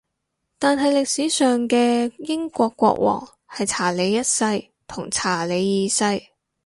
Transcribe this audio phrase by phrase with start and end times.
[0.57, 4.43] 但係歷史上嘅英國國王係查理一世
[4.87, 6.23] 同查理二世